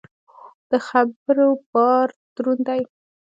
د 0.69 0.71
خبرو 0.87 1.47
بار 1.71 2.07
دروند 2.35 2.61
دی. 2.67 2.81